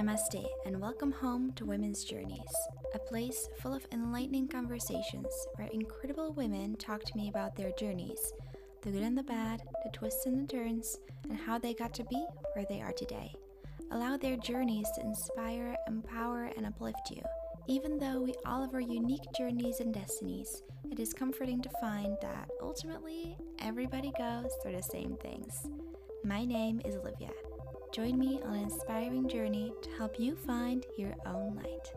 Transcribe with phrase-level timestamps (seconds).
[0.00, 2.54] Namaste, and welcome home to Women's Journeys,
[2.94, 5.26] a place full of enlightening conversations
[5.56, 8.32] where incredible women talk to me about their journeys
[8.82, 10.96] the good and the bad, the twists and the turns,
[11.28, 13.30] and how they got to be where they are today.
[13.90, 17.20] Allow their journeys to inspire, empower, and uplift you.
[17.68, 22.16] Even though we all have our unique journeys and destinies, it is comforting to find
[22.22, 25.52] that ultimately everybody goes through the same things.
[26.24, 27.32] My name is Olivia.
[27.92, 31.92] Join me on an inspiring journey to help you find your own light.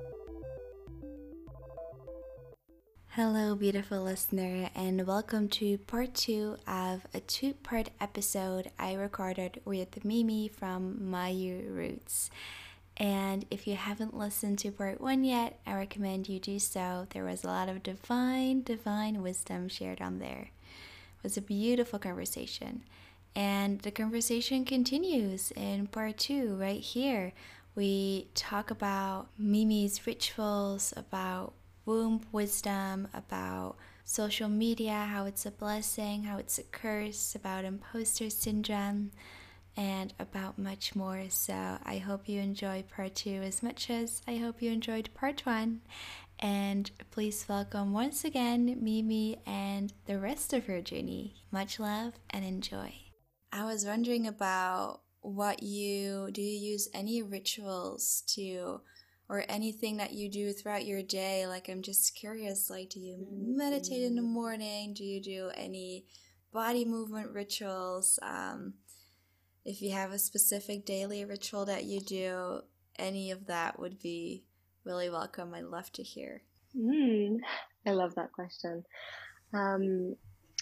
[3.09, 9.61] Hello, beautiful listener, and welcome to part two of a two part episode I recorded
[9.65, 12.31] with Mimi from Mayu Roots.
[12.97, 17.05] And if you haven't listened to part one yet, I recommend you do so.
[17.11, 20.49] There was a lot of divine, divine wisdom shared on there.
[21.17, 22.81] It was a beautiful conversation.
[23.35, 27.33] And the conversation continues in part two, right here.
[27.75, 31.53] We talk about Mimi's rituals, about
[31.85, 38.29] womb wisdom, about social media, how it's a blessing, how it's a curse, about imposter
[38.29, 39.11] syndrome,
[39.75, 41.23] and about much more.
[41.29, 45.43] So I hope you enjoy part two as much as I hope you enjoyed part
[45.45, 45.81] one.
[46.39, 51.35] And please welcome once again Mimi and the rest of her journey.
[51.51, 53.02] Much love and enjoy.
[53.53, 58.81] I was wondering about what you do you use any rituals to
[59.29, 61.45] or anything that you do throughout your day?
[61.45, 64.95] Like i'm just curious like do you meditate in the morning?
[64.95, 66.05] Do you do any
[66.51, 68.17] body movement rituals?
[68.23, 68.73] Um,
[69.65, 72.61] if you have a specific daily ritual that you do
[72.97, 74.45] any of that would be
[74.83, 75.53] really welcome.
[75.53, 76.41] I'd love to hear.
[76.75, 77.37] Mm,
[77.85, 78.83] i love that question.
[79.53, 80.15] Um,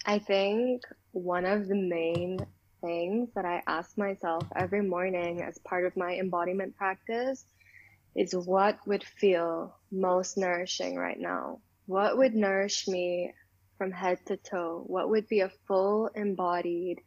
[0.06, 0.82] i think
[1.14, 2.38] one of the main
[2.82, 7.46] things that I ask myself every morning as part of my embodiment practice
[8.16, 11.60] is what would feel most nourishing right now?
[11.86, 13.34] What would nourish me
[13.78, 14.84] from head to toe?
[14.86, 17.00] What would be a full embodied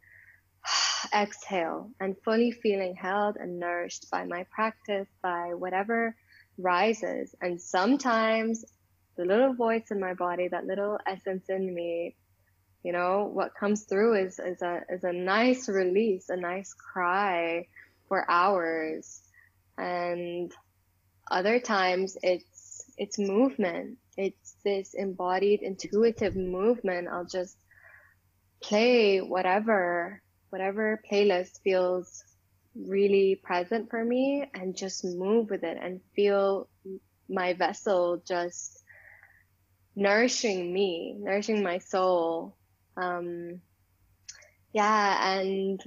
[1.13, 6.15] exhale and fully feeling held and nourished by my practice, by whatever
[6.57, 7.35] rises?
[7.41, 8.65] And sometimes
[9.17, 12.15] the little voice in my body, that little essence in me
[12.85, 17.65] you know what comes through is is a is a nice release a nice cry
[18.07, 19.23] for hours.
[19.75, 20.53] And
[21.31, 23.97] other times it's it's movement.
[24.17, 27.07] It's this embodied intuitive movement.
[27.07, 27.57] I'll just
[28.61, 30.21] play whatever
[30.51, 32.23] whatever playlist feels
[32.75, 36.69] really present for me and just move with it and feel
[37.27, 38.83] my vessel just
[39.95, 42.55] nourishing me nourishing my soul
[42.97, 43.61] um,
[44.73, 45.81] yeah, and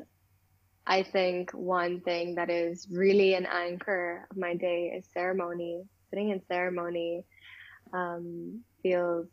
[0.86, 5.82] I think one thing that is really an anchor of my day is ceremony.
[6.10, 7.24] Sitting in ceremony
[7.92, 9.26] um, feels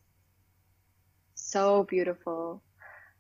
[1.36, 2.62] so beautiful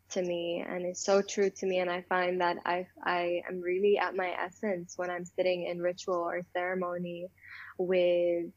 [0.09, 3.59] to me and it's so true to me and I find that I I am
[3.59, 7.27] really at my essence when I'm sitting in ritual or ceremony
[7.77, 8.51] with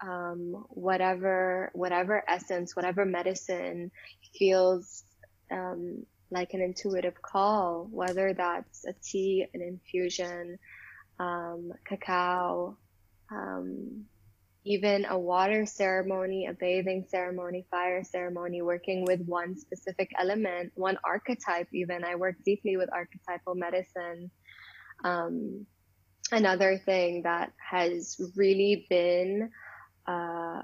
[0.00, 3.90] um, whatever whatever essence whatever medicine
[4.36, 5.04] feels
[5.52, 10.58] um, like an intuitive call, whether that's a tea, an infusion,
[11.18, 12.76] um, cacao,
[13.30, 14.04] um,
[14.64, 20.96] even a water ceremony, a bathing ceremony, fire ceremony, working with one specific element, one
[21.04, 22.04] archetype, even.
[22.04, 24.30] I work deeply with archetypal medicine.
[25.04, 25.66] Um,
[26.30, 29.50] another thing that has really been
[30.06, 30.62] uh,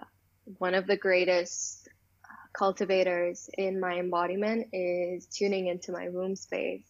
[0.58, 1.88] one of the greatest
[2.58, 6.86] cultivators in my embodiment is tuning into my womb space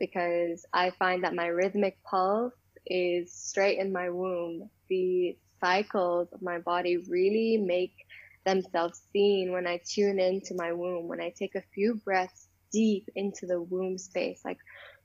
[0.00, 2.54] because I find that my rhythmic pulse
[2.86, 4.68] is straight in my womb.
[4.88, 7.94] The cycles of my body really make
[8.44, 13.08] themselves seen when I tune into my womb, when I take a few breaths deep
[13.14, 14.58] into the womb space, like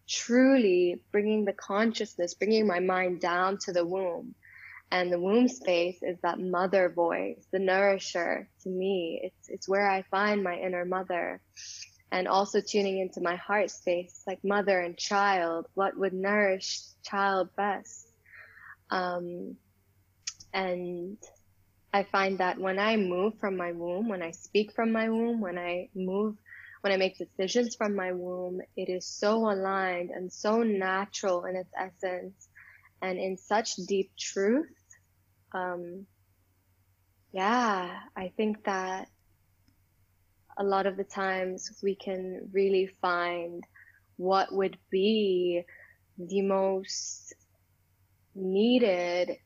[0.07, 4.33] truly bringing the consciousness, bringing my mind down to the womb
[4.91, 9.21] and the womb space is that mother voice, the nourisher to me.
[9.23, 11.41] It's, it's where I find my inner mother
[12.11, 17.49] and also tuning into my heart space, like mother and child, what would nourish child
[17.55, 18.07] best.
[18.89, 19.57] Um,
[20.53, 21.17] and
[21.93, 25.39] I find that when I move from my womb, when I speak from my womb,
[25.39, 26.35] when I move,
[26.81, 31.55] when I make decisions from my womb, it is so aligned and so natural in
[31.55, 32.47] its essence
[33.03, 34.78] and in such deep truth
[35.53, 36.05] um,
[37.31, 39.07] yeah, I think that
[40.57, 43.63] a lot of the times we can really find
[44.17, 45.63] what would be
[46.17, 47.33] the most
[48.35, 49.37] needed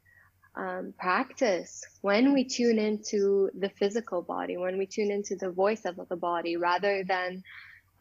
[0.55, 5.85] um, practice when we tune into the physical body, when we tune into the voice
[5.85, 7.43] of the body, rather than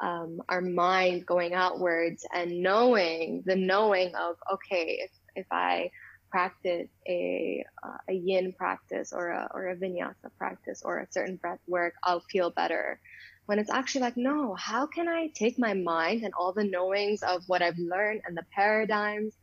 [0.01, 5.91] um, our mind going outwards and knowing the knowing of okay, if if I
[6.33, 11.37] practice a uh, a yin practice or a or a vinyasa practice or a certain
[11.37, 12.99] breath work, I'll feel better.
[13.47, 17.23] When it's actually like, no, how can I take my mind and all the knowings
[17.23, 19.35] of what I've learned and the paradigms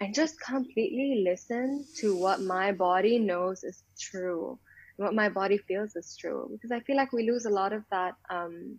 [0.00, 4.58] and just completely listen to what my body knows is true,
[4.96, 6.48] what my body feels is true.
[6.50, 8.78] Because I feel like we lose a lot of that um,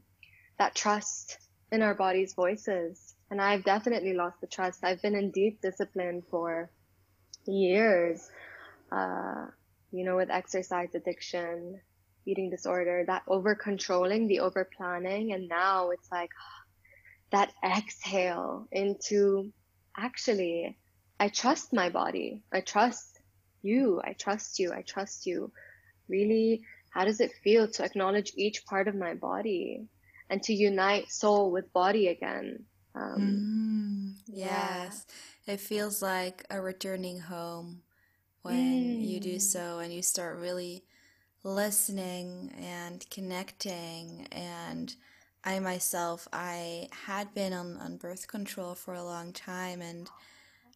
[0.60, 1.38] that trust
[1.72, 4.84] in our body's voices, and I've definitely lost the trust.
[4.84, 6.70] I've been in deep discipline for
[7.46, 8.30] years,
[8.92, 9.48] uh,
[9.92, 11.80] you know, with exercise addiction,
[12.26, 16.30] eating disorder, that over controlling, the over planning, and now it's like
[17.32, 19.52] that exhale into
[19.98, 20.78] actually
[21.20, 22.44] I trust my body.
[22.52, 23.20] I trust
[23.62, 24.02] you.
[24.04, 24.74] I trust you.
[24.74, 25.52] I trust you.
[26.10, 29.88] Really, how does it feel to acknowledge each part of my body
[30.30, 32.66] and to unite soul with body again?
[32.96, 35.06] Um, mm, yes.
[35.08, 35.33] Yeah.
[35.46, 37.82] It feels like a returning home
[38.42, 39.08] when mm.
[39.08, 39.42] you do mm.
[39.42, 40.84] so and you start really
[41.44, 44.96] listening and connecting and
[45.44, 50.10] I myself I had been on, on birth control for a long time and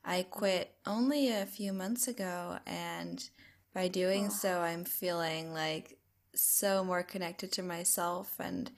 [0.07, 3.29] I quit only a few months ago, and
[3.73, 5.97] by doing so, I'm feeling like
[6.33, 8.33] so more connected to myself.
[8.39, 8.71] And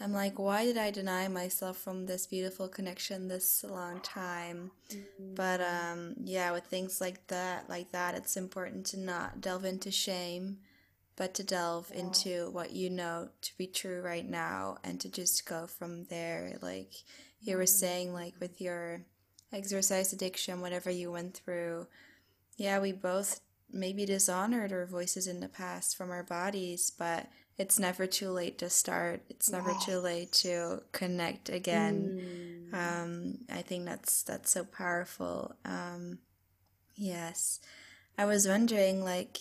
[0.00, 4.72] I'm like, why did I deny myself from this beautiful connection this long time?
[4.90, 5.34] Mm-hmm.
[5.34, 9.90] But um, yeah, with things like that, like that, it's important to not delve into
[9.90, 10.58] shame,
[11.16, 12.00] but to delve yeah.
[12.00, 16.58] into what you know to be true right now, and to just go from there.
[16.60, 16.92] Like
[17.40, 19.02] you were saying, like with your
[19.52, 21.86] exercise addiction, whatever you went through.
[22.56, 23.40] Yeah, we both
[23.72, 28.58] maybe dishonored our voices in the past from our bodies, but it's never too late
[28.58, 29.22] to start.
[29.28, 29.84] It's never yes.
[29.84, 32.70] too late to connect again.
[32.72, 32.74] Mm.
[32.74, 35.54] Um, I think that's that's so powerful.
[35.64, 36.18] Um,
[36.96, 37.60] yes,
[38.18, 39.38] I was wondering, like,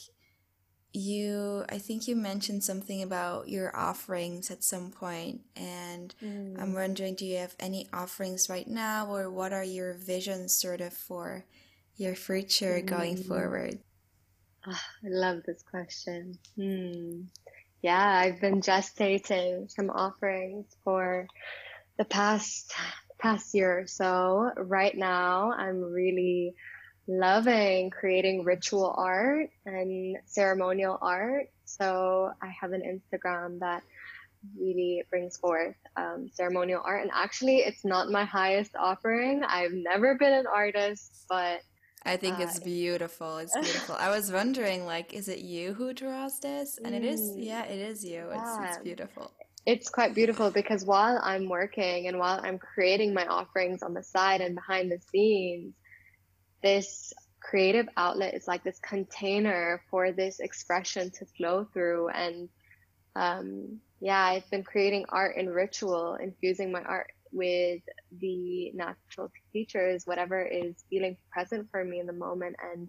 [0.94, 6.62] you i think you mentioned something about your offerings at some point and mm.
[6.62, 10.81] i'm wondering do you have any offerings right now or what are your visions sort
[10.81, 11.45] of for
[11.98, 12.86] your future mm.
[12.86, 13.80] going forward
[14.68, 14.71] oh,
[15.04, 17.21] i love this question hmm.
[17.84, 21.28] Yeah i've been gestating some offerings for
[22.00, 22.74] the past
[23.20, 26.56] past year or so right now i'm really
[27.08, 31.48] loving creating ritual art and ceremonial art.
[31.66, 33.84] So I have an Instagram that
[34.58, 37.02] really brings forth um, ceremonial art.
[37.02, 39.44] And actually, it's not my highest offering.
[39.44, 41.60] I've never been an artist, but
[42.06, 43.38] I think uh, it's beautiful.
[43.38, 43.96] It's beautiful.
[43.96, 46.78] I was wondering, like, is it you who draws this?
[46.84, 47.36] And it is, mm.
[47.38, 48.28] yeah, it is you.
[48.30, 48.64] Yeah.
[48.64, 49.32] It's, it's beautiful.
[49.66, 54.04] It's quite beautiful because while I'm working and while I'm creating my offerings on the
[54.04, 55.74] side and behind the scenes,
[56.62, 57.14] this
[57.44, 62.50] creative outlet is like this container for this expression to flow through and
[63.16, 67.82] um, yeah i've been creating art and ritual infusing my art with
[68.20, 72.88] the natural teachers whatever is feeling present for me in the moment and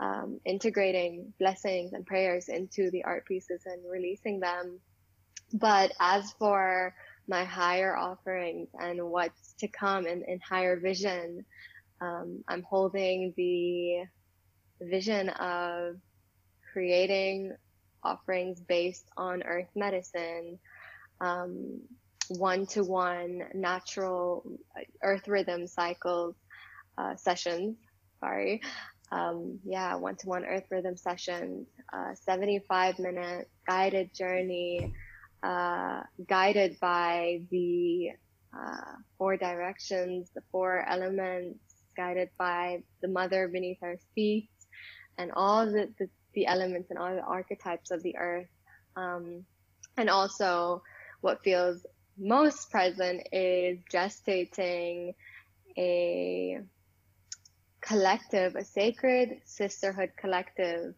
[0.00, 4.78] um, integrating blessings and prayers into the art pieces and releasing them.
[5.52, 6.94] But as for
[7.26, 11.44] my higher offerings and what's to come in, in higher vision
[12.00, 14.04] um, I'm holding the
[14.80, 15.96] vision of
[16.72, 17.56] creating
[18.04, 20.58] offerings based on earth medicine,
[22.28, 24.44] one to one natural
[25.02, 26.34] earth rhythm cycles
[26.96, 27.76] uh, sessions.
[28.20, 28.60] Sorry.
[29.10, 34.92] Um, yeah, one to one earth rhythm sessions, uh, 75 minute guided journey,
[35.42, 38.10] uh, guided by the
[38.54, 41.58] uh, four directions, the four elements,
[41.96, 44.50] guided by the mother beneath our feet
[45.16, 48.48] and all the, the, the elements and all the archetypes of the earth.
[48.96, 49.44] Um,
[49.96, 50.82] and also
[51.20, 51.84] what feels
[52.18, 55.14] most present is gestating
[55.76, 56.60] a
[57.80, 60.94] collective, a sacred sisterhood collective,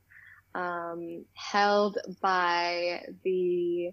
[0.54, 3.92] um, held by the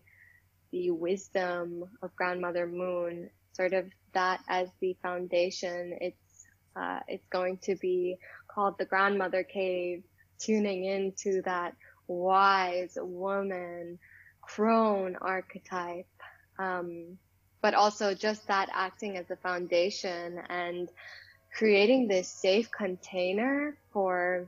[0.71, 5.97] the wisdom of grandmother moon, sort of that as the foundation.
[6.01, 8.17] It's uh, it's going to be
[8.47, 10.03] called the Grandmother Cave,
[10.39, 11.73] tuning into that
[12.07, 13.99] wise woman,
[14.41, 16.07] crone archetype.
[16.59, 17.17] Um,
[17.61, 20.89] but also just that acting as a foundation and
[21.57, 24.47] creating this safe container for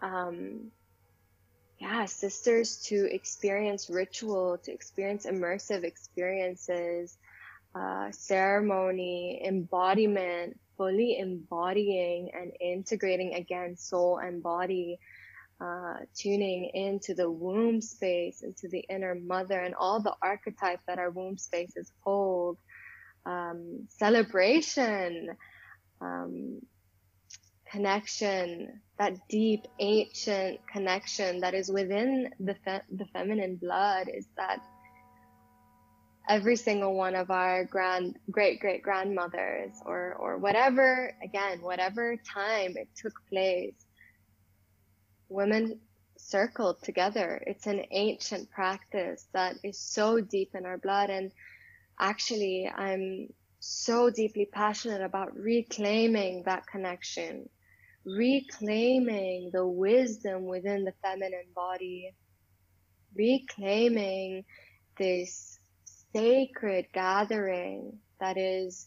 [0.00, 0.70] um,
[1.78, 7.18] yeah, sisters to experience ritual, to experience immersive experiences,
[7.74, 14.98] uh, ceremony, embodiment, fully embodying and integrating again soul and body,
[15.60, 20.98] uh, tuning into the womb space, into the inner mother, and all the archetypes that
[20.98, 22.58] our womb spaces hold.
[23.26, 25.36] Um, celebration,
[26.00, 26.60] um,
[27.70, 34.60] connection, that deep ancient connection that is within the fe- the feminine blood is that
[36.28, 42.72] every single one of our grand great great grandmothers or or whatever again whatever time
[42.76, 43.74] it took place
[45.28, 45.80] women
[46.16, 47.42] circled together.
[47.46, 51.10] It's an ancient practice that is so deep in our blood.
[51.10, 51.32] And
[51.98, 53.28] actually i'm
[53.60, 57.48] so deeply passionate about reclaiming that connection
[58.04, 62.12] reclaiming the wisdom within the feminine body
[63.14, 64.44] reclaiming
[64.98, 65.58] this
[66.12, 68.86] sacred gathering that is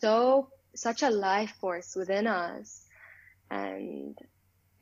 [0.00, 2.86] so such a life force within us.
[3.50, 4.16] And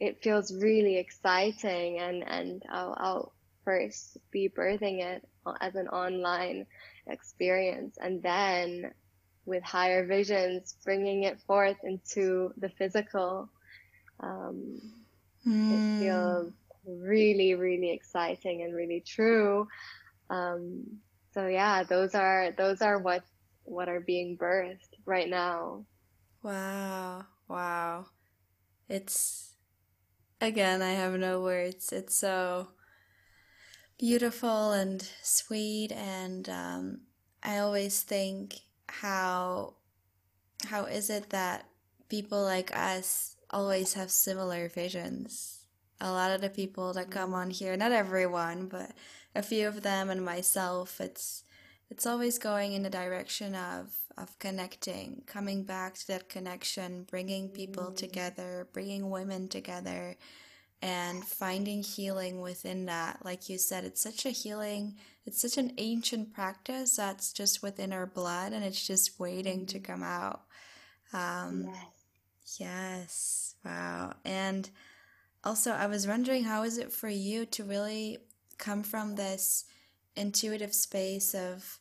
[0.00, 3.32] it feels really exciting and and I'll, I'll
[3.64, 5.26] first be birthing it
[5.60, 6.66] as an online
[7.08, 8.92] experience and then
[9.44, 13.48] with higher visions bringing it forth into the physical
[14.20, 14.80] um,
[15.46, 15.72] mm.
[15.72, 16.00] it hmm.
[16.00, 16.52] feels
[16.86, 19.66] really really exciting and really true
[20.30, 20.84] um,
[21.32, 23.22] so yeah, those are those are what
[23.64, 25.84] what are being birthed right now.
[26.42, 28.06] Wow, wow,
[28.88, 29.55] it's
[30.40, 31.92] again I have no words.
[31.92, 32.68] It's so
[33.98, 37.00] beautiful and sweet, and um,
[37.42, 39.74] I always think how
[40.64, 41.66] how is it that
[42.08, 45.60] people like us always have similar visions
[46.00, 48.90] a lot of the people that come on here not everyone but
[49.36, 51.44] a few of them and myself, it's
[51.90, 57.50] it's always going in the direction of of connecting, coming back to that connection, bringing
[57.50, 57.96] people mm.
[57.96, 60.16] together, bringing women together,
[60.80, 63.24] and finding healing within that.
[63.24, 67.92] Like you said, it's such a healing, it's such an ancient practice that's just within
[67.92, 69.84] our blood and it's just waiting to mm.
[69.84, 70.42] come out.
[71.12, 71.68] Um,
[72.44, 72.56] yes.
[72.58, 73.54] yes.
[73.64, 74.14] Wow.
[74.24, 74.70] And
[75.44, 78.18] also, I was wondering, how is it for you to really
[78.58, 79.64] come from this
[80.16, 81.78] intuitive space of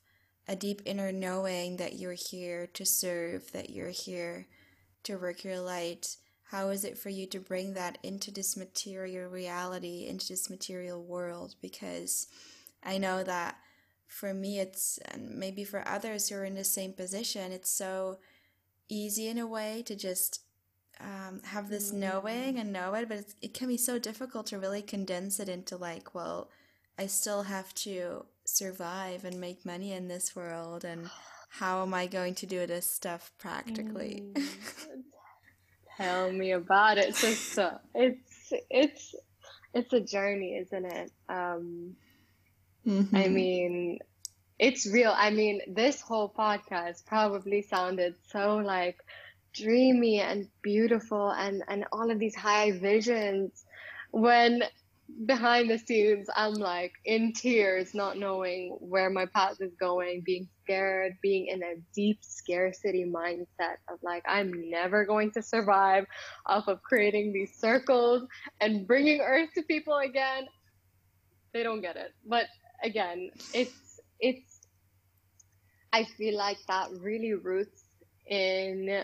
[0.48, 4.48] a deep inner knowing that you're here to serve, that you're here
[5.04, 6.18] to work your light.
[6.52, 11.04] How is it for you to bring that into this material reality, into this material
[11.04, 11.56] world?
[11.62, 12.28] Because
[12.84, 13.58] I know that
[14.08, 18.20] for me, it's, and maybe for others who are in the same position, it's so
[18.88, 20.42] easy in a way to just
[21.00, 24.82] um, have this knowing and know it, but it can be so difficult to really
[24.82, 26.50] condense it into like, well,
[26.98, 31.10] I still have to survive and make money in this world and
[31.50, 34.24] how am I going to do this stuff practically?
[34.34, 34.48] Mm.
[35.98, 37.80] Tell me about it, sister.
[37.94, 39.16] It's it's
[39.74, 41.12] it's a journey, isn't it?
[41.30, 41.96] Um,
[42.86, 43.16] mm-hmm.
[43.16, 44.00] I mean,
[44.60, 45.14] it's real.
[45.16, 48.98] I mean, this whole podcast probably sounded so like
[49.54, 53.64] dreamy and beautiful and and all of these high visions
[54.12, 54.64] when
[55.26, 60.48] behind the scenes, I'm like in tears, not knowing where my path is going, being
[60.64, 66.06] scared, being in a deep scarcity mindset of like, I'm never going to survive
[66.46, 68.28] off of creating these circles
[68.60, 70.48] and bringing earth to people again.
[71.54, 72.12] They don't get it.
[72.26, 72.46] But
[72.84, 74.60] again, it's, it's,
[75.94, 77.84] I feel like that really roots
[78.28, 79.04] in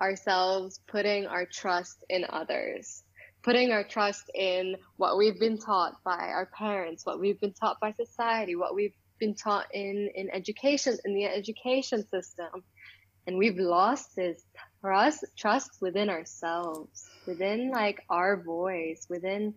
[0.00, 3.02] ourselves putting our trust in others
[3.42, 7.78] putting our trust in what we've been taught by our parents, what we've been taught
[7.80, 12.64] by society, what we've been taught in, in education, in the education system.
[13.26, 14.42] And we've lost this
[14.80, 19.54] trust, trust within ourselves, within like our voice, within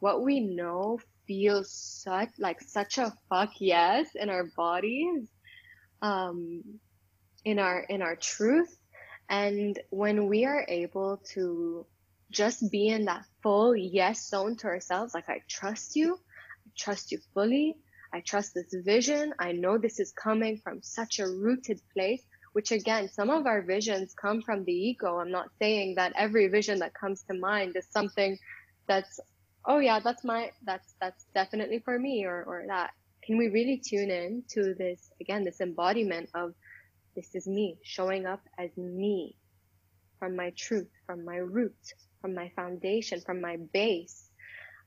[0.00, 5.28] what we know feels such like such a fuck yes in our bodies,
[6.02, 6.62] um,
[7.44, 8.76] in our in our truth.
[9.28, 11.86] And when we are able to
[12.34, 15.14] just be in that full yes zone to ourselves.
[15.14, 16.14] Like, I trust you.
[16.66, 17.76] I trust you fully.
[18.12, 19.32] I trust this vision.
[19.38, 22.22] I know this is coming from such a rooted place,
[22.52, 25.18] which again, some of our visions come from the ego.
[25.18, 28.38] I'm not saying that every vision that comes to mind is something
[28.86, 29.18] that's,
[29.66, 32.90] oh yeah, that's my, that's, that's definitely for me or, or that.
[33.24, 36.54] Can we really tune in to this, again, this embodiment of
[37.16, 39.36] this is me showing up as me
[40.18, 41.76] from my truth, from my root,
[42.24, 44.30] from my foundation, from my base.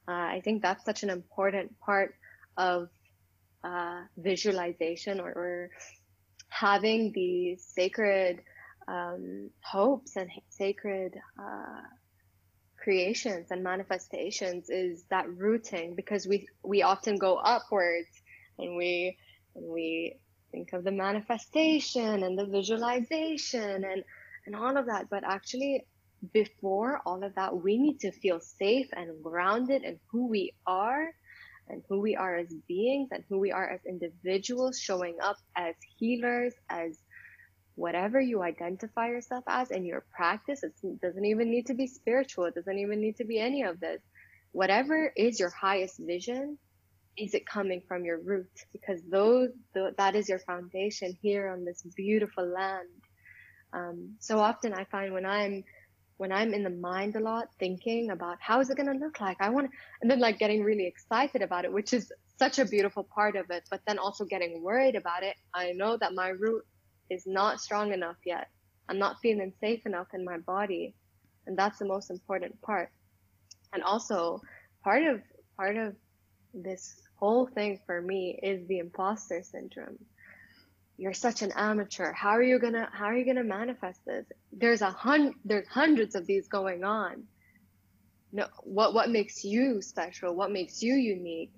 [0.08, 2.16] Uh, I think that's such an important part
[2.58, 2.90] of
[3.64, 5.70] uh, visualization or, or,
[6.50, 8.42] having these sacred
[8.88, 11.82] um, hopes and sacred uh,
[12.82, 18.14] creations and manifestations is that rooting because we we often go upwards
[18.58, 19.18] and we
[19.56, 20.16] and we
[20.52, 24.02] think of the manifestation and the visualization and
[24.46, 25.84] and all of that but actually
[26.34, 31.10] before all of that we need to feel safe and grounded in who we are
[31.70, 35.76] and who we are as beings and who we are as individuals showing up as
[35.98, 36.98] healers as
[37.76, 40.64] whatever you identify yourself as in your practice.
[40.64, 42.46] It doesn't even need to be spiritual.
[42.46, 44.02] It doesn't even need to be any of this.
[44.52, 46.58] Whatever is your highest vision
[47.18, 49.50] is it coming from your roots because those
[49.98, 52.88] that is your foundation here on this beautiful land.
[53.74, 55.64] Um, so often i find when i'm
[56.18, 59.20] when i'm in the mind a lot thinking about how is it going to look
[59.22, 59.70] like i want
[60.02, 63.46] and then like getting really excited about it which is such a beautiful part of
[63.50, 66.64] it but then also getting worried about it i know that my root
[67.10, 68.48] is not strong enough yet.
[68.90, 70.96] I'm not feeling safe enough in my body.
[71.46, 72.90] And that's the most important part.
[73.74, 74.42] And also
[74.84, 75.22] part of,
[75.56, 75.96] part of
[76.54, 79.98] this whole thing for me is the imposter syndrome.
[80.98, 82.12] You're such an amateur.
[82.14, 84.26] How are you gonna, how are you gonna manifest this?
[84.52, 87.24] There's a hun, there's hundreds of these going on.
[88.32, 90.36] No, what, what makes you special?
[90.36, 91.52] What makes you unique?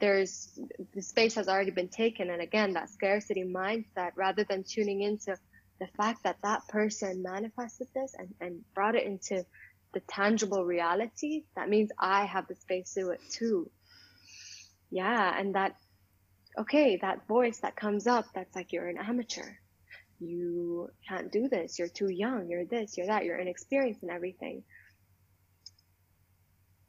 [0.00, 0.58] there's
[0.94, 5.36] the space has already been taken and again that scarcity mindset rather than tuning into
[5.80, 9.44] the fact that that person manifested this and, and brought it into
[9.94, 13.70] the tangible reality that means i have the space to it too
[14.90, 15.74] yeah and that
[16.58, 19.50] okay that voice that comes up that's like you're an amateur.
[20.20, 21.78] You can't do this.
[21.78, 22.48] You're too young.
[22.48, 23.24] You're this you're that.
[23.24, 24.64] You're inexperienced in everything.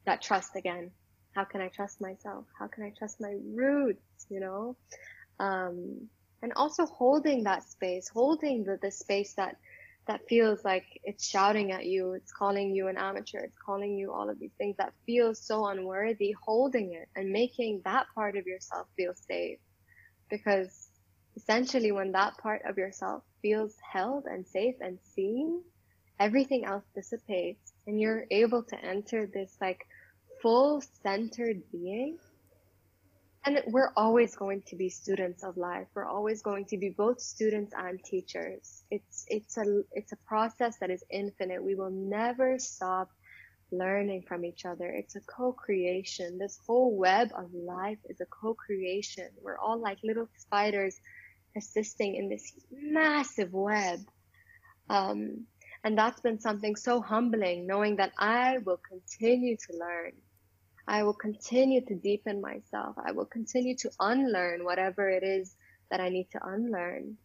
[0.06, 0.92] That trust again.
[1.36, 2.46] How can I trust myself?
[2.58, 4.26] How can I trust my roots?
[4.30, 4.78] You know,
[5.40, 6.10] um,
[6.42, 9.58] and also holding that space, holding the, the space that
[10.10, 14.12] that feels like it's shouting at you, it's calling you an amateur, it's calling you
[14.12, 18.48] all of these things that feel so unworthy, holding it and making that part of
[18.48, 19.60] yourself feel safe.
[20.32, 20.90] Because
[21.38, 25.62] essentially when that part of yourself feels held and safe and seen,
[26.20, 29.86] everything else dissipates and you're able to enter this like
[30.42, 32.18] full centered being.
[33.46, 35.88] And we're always going to be students of life.
[35.94, 38.84] We're always going to be both students and teachers.
[38.92, 41.64] It's, it's a, it's a process that is infinite.
[41.64, 43.10] We will never stop
[43.72, 44.88] learning from each other.
[44.88, 46.38] It's a co-creation.
[46.38, 49.30] This whole web of life is a co-creation.
[49.42, 51.00] We're all like little spiders
[51.56, 54.00] assisting in this massive web.
[54.90, 55.46] Um,
[55.84, 60.12] and that's been something so humbling, knowing that I will continue to learn.
[60.90, 62.96] I will continue to deepen myself.
[63.06, 65.56] I will continue to unlearn whatever it is
[65.92, 67.16] that I need to unlearn.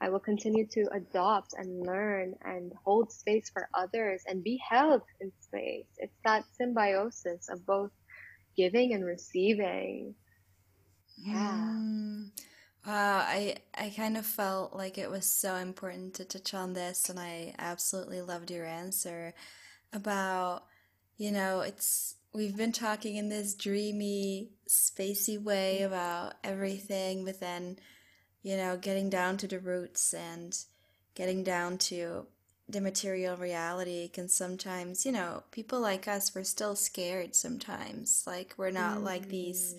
[0.00, 5.02] I will continue to adopt and learn and hold space for others and be held
[5.20, 5.86] in space.
[5.98, 7.92] It's that symbiosis of both
[8.56, 10.16] giving and receiving.
[11.16, 11.60] Yeah.
[11.62, 12.30] Mm.
[12.84, 17.08] Uh, I I kind of felt like it was so important to touch on this,
[17.08, 19.32] and I absolutely loved your answer
[19.92, 20.64] about
[21.16, 27.78] you know it's we've been talking in this dreamy, spacey way about everything, but then,
[28.42, 30.56] you know, getting down to the roots and
[31.14, 32.26] getting down to
[32.68, 38.24] the material reality can sometimes, you know, people like us, we're still scared sometimes.
[38.26, 39.04] Like, we're not mm.
[39.04, 39.74] like these,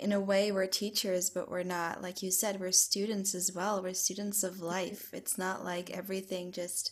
[0.00, 3.80] in a way, we're teachers, but we're not, like you said, we're students as well.
[3.80, 5.10] We're students of life.
[5.12, 6.90] It's not like everything just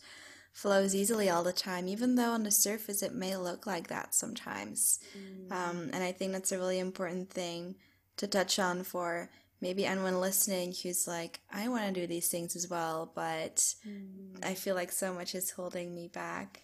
[0.55, 4.15] flows easily all the time, even though on the surface it may look like that
[4.15, 5.01] sometimes.
[5.19, 5.53] Mm.
[5.53, 7.75] Um, and I think that's a really important thing
[8.17, 12.55] to touch on for maybe anyone listening who's like, I want to do these things
[12.55, 14.45] as well, but mm.
[14.45, 16.63] I feel like so much is holding me back.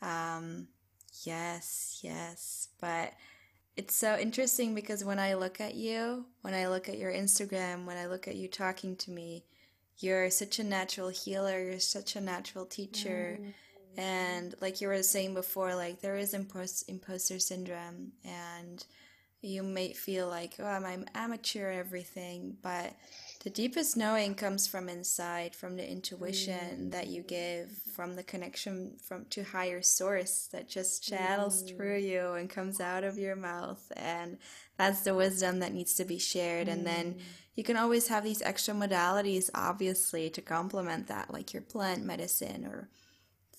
[0.00, 0.68] Um,
[1.24, 2.68] yes, yes.
[2.80, 3.14] But
[3.76, 7.84] it's so interesting because when I look at you, when I look at your Instagram,
[7.84, 9.44] when I look at you talking to me,
[9.98, 14.00] you're such a natural healer you're such a natural teacher mm-hmm.
[14.00, 18.84] and like you were saying before like there is impost- imposter syndrome and
[19.40, 22.94] you may feel like oh i'm amateur and everything but
[23.44, 26.90] the deepest knowing comes from inside from the intuition mm-hmm.
[26.90, 31.76] that you give from the connection from to higher source that just channels mm-hmm.
[31.76, 34.38] through you and comes out of your mouth and
[34.78, 37.20] that's the wisdom that needs to be shared and then mm
[37.54, 42.64] you can always have these extra modalities, obviously, to complement that, like your plant medicine
[42.64, 42.88] or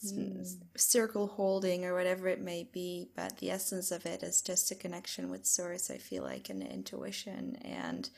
[0.04, 0.56] mm.
[0.76, 4.76] circle holding or whatever it may be, but the essence of it is just a
[4.76, 7.58] connection with source, I feel like, and intuition.
[7.64, 8.10] And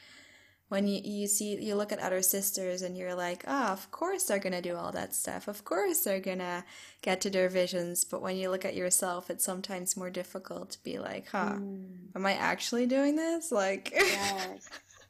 [0.69, 4.23] when you, you see, you look at other sisters and you're like, oh, of course
[4.23, 5.47] they're going to do all that stuff.
[5.47, 6.63] Of course they're going to
[7.01, 8.03] get to their visions.
[8.03, 11.85] But when you look at yourself, it's sometimes more difficult to be like, huh, mm.
[12.15, 13.51] am I actually doing this?
[13.51, 14.67] Like, yes.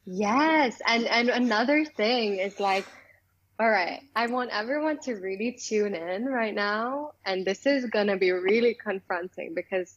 [0.07, 0.81] Yes.
[0.87, 2.87] And, and another thing is like,
[3.59, 4.01] all right.
[4.15, 7.11] I want everyone to really tune in right now.
[7.25, 9.93] And this is to be really confronting because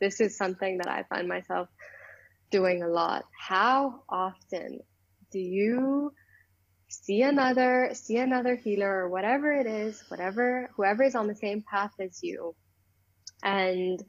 [0.00, 1.68] this is something that I find myself
[2.52, 3.24] doing a lot.
[3.38, 4.80] How often
[5.32, 6.12] do you
[6.88, 11.64] see another, see another healer or whatever it is, whatever, whoever is on the same
[11.68, 12.54] path as you
[13.42, 14.02] and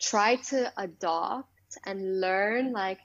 [0.00, 1.48] try to adopt
[1.86, 2.98] and learn like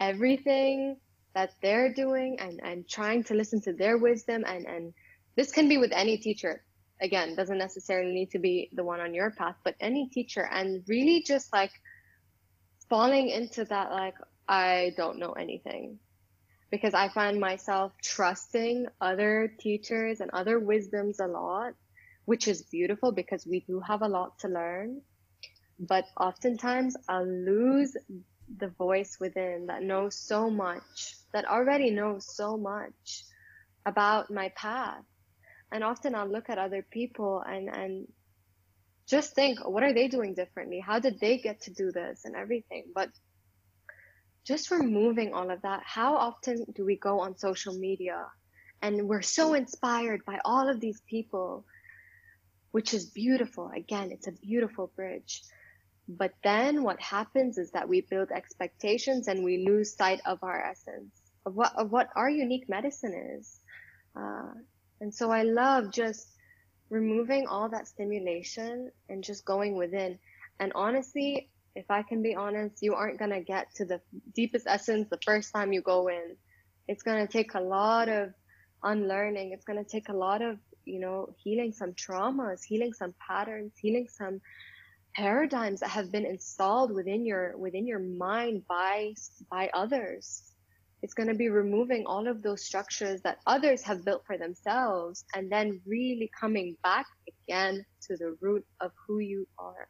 [0.00, 0.96] everything
[1.34, 4.94] that they're doing and, and trying to listen to their wisdom and, and
[5.36, 6.62] this can be with any teacher.
[7.00, 10.84] Again doesn't necessarily need to be the one on your path but any teacher and
[10.86, 11.72] really just like
[12.88, 14.14] falling into that like
[14.48, 15.98] i don't know anything.
[16.70, 21.72] Because i find myself trusting other teachers and other wisdoms a lot
[22.24, 25.00] which is beautiful because we do have a lot to learn.
[25.80, 27.96] But oftentimes i'll lose
[28.58, 33.24] the voice within that knows so much that already knows so much
[33.86, 35.04] about my path.
[35.70, 38.06] And often I'll look at other people and, and
[39.08, 40.80] just think, what are they doing differently?
[40.80, 42.84] How did they get to do this and everything?
[42.94, 43.08] But
[44.44, 48.26] just removing all of that, how often do we go on social media
[48.82, 51.64] and we're so inspired by all of these people,
[52.72, 53.70] which is beautiful.
[53.74, 55.42] Again, it's a beautiful bridge.
[56.18, 60.60] But then what happens is that we build expectations and we lose sight of our
[60.60, 63.60] essence of what of what our unique medicine is.
[64.16, 64.52] Uh,
[65.00, 66.28] and so I love just
[66.90, 70.18] removing all that stimulation and just going within.
[70.60, 74.00] And honestly, if I can be honest, you aren't gonna get to the
[74.34, 76.36] deepest essence the first time you go in.
[76.88, 78.32] It's gonna take a lot of
[78.82, 79.52] unlearning.
[79.52, 84.08] It's gonna take a lot of you know healing some traumas, healing some patterns, healing
[84.08, 84.40] some
[85.14, 89.12] paradigms that have been installed within your within your mind by
[89.50, 90.52] by others
[91.02, 95.24] it's going to be removing all of those structures that others have built for themselves
[95.34, 99.88] and then really coming back again to the root of who you are.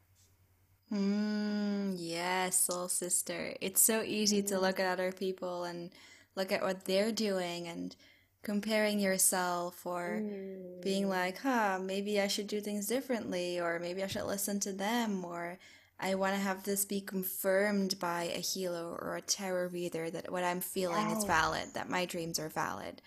[0.91, 3.55] Mm, yes, soul sister.
[3.61, 4.47] It's so easy mm.
[4.49, 5.91] to look at other people and
[6.35, 7.95] look at what they're doing and
[8.43, 10.83] comparing yourself or mm.
[10.83, 14.73] being like, huh, maybe I should do things differently or maybe I should listen to
[14.73, 15.59] them or
[16.01, 20.33] I want to have this be confirmed by a healer or a tarot reader that
[20.33, 21.19] what I'm feeling yes.
[21.19, 23.01] is valid, that my dreams are valid,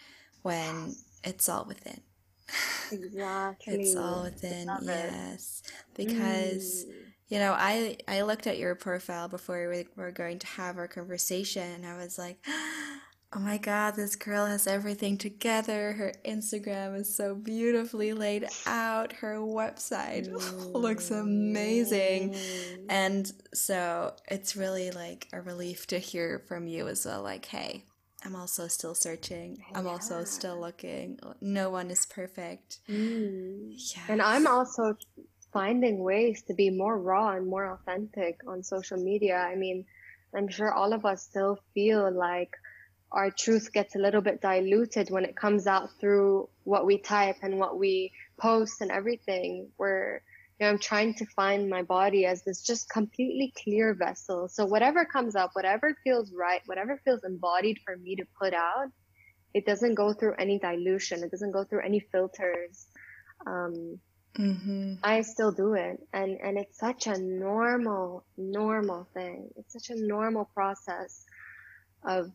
[0.44, 1.04] when yes.
[1.24, 2.02] it's all within.
[2.92, 3.74] Exactly.
[3.74, 5.64] it's all within, yes.
[5.96, 6.94] Because, mm.
[7.30, 10.88] you know, I, I looked at your profile before we were going to have our
[10.88, 12.38] conversation and I was like,
[13.34, 15.94] oh my god, this girl has everything together.
[15.94, 19.14] Her Instagram is so beautifully laid out.
[19.14, 20.32] Her website
[20.74, 22.36] looks amazing.
[22.90, 27.84] And so it's really like a relief to hear from you as well like, hey,
[28.26, 29.64] I'm also still searching.
[29.76, 31.20] I'm also still looking.
[31.42, 32.80] No one is perfect.
[32.90, 33.74] Mm.
[33.74, 34.00] Yes.
[34.10, 34.98] And I'm also
[35.54, 39.38] finding ways to be more raw and more authentic on social media.
[39.38, 39.86] I mean,
[40.36, 42.52] I'm sure all of us still feel like
[43.12, 47.38] our truth gets a little bit diluted when it comes out through what we type
[47.42, 49.70] and what we post and everything.
[49.78, 50.22] Where
[50.60, 54.48] you know, I'm trying to find my body as this just completely clear vessel.
[54.48, 58.88] So whatever comes up, whatever feels right, whatever feels embodied for me to put out,
[59.54, 61.24] it doesn't go through any dilution.
[61.24, 62.88] It doesn't go through any filters.
[63.46, 64.00] Um,
[64.38, 64.94] mm-hmm.
[65.04, 69.50] I still do it, and and it's such a normal, normal thing.
[69.56, 71.26] It's such a normal process
[72.06, 72.32] of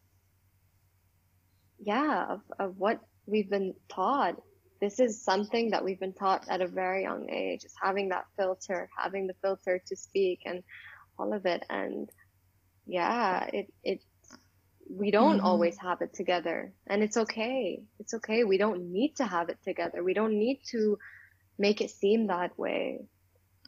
[1.83, 4.37] yeah, of, of what we've been taught.
[4.81, 8.25] This is something that we've been taught at a very young age, is having that
[8.39, 10.63] filter, having the filter to speak and
[11.19, 11.65] all of it.
[11.69, 12.09] And
[12.87, 14.01] yeah, it, it,
[14.89, 15.47] we don't mm-hmm.
[15.47, 17.83] always have it together and it's okay.
[17.99, 18.45] It's okay.
[18.45, 20.03] We don't need to have it together.
[20.03, 20.99] We don't need to
[21.59, 23.01] make it seem that way.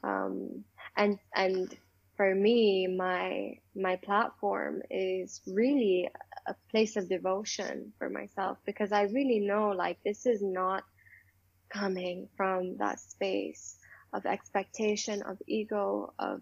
[0.03, 0.65] Um,
[0.97, 1.77] and, and
[2.17, 6.09] for me, my, my platform is really
[6.47, 10.83] a place of devotion for myself because I really know like this is not
[11.73, 13.77] coming from that space
[14.13, 16.41] of expectation, of ego, of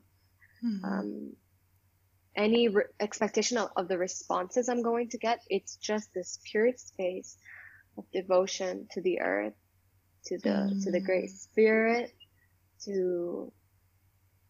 [0.65, 0.85] mm-hmm.
[0.85, 1.33] um,
[2.37, 5.41] any re- expectation of, of, the responses I'm going to get.
[5.49, 7.37] It's just this pure space
[7.97, 9.55] of devotion to the earth,
[10.27, 10.81] to the mm-hmm.
[10.81, 12.13] to the great spirit,
[12.85, 13.53] to